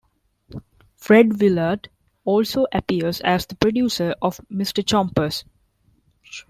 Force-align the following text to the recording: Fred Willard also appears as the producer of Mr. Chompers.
Fred 0.95 1.39
Willard 1.39 1.89
also 2.25 2.65
appears 2.71 3.21
as 3.21 3.45
the 3.45 3.53
producer 3.53 4.15
of 4.19 4.37
Mr. 4.51 4.83
Chompers. 4.83 5.43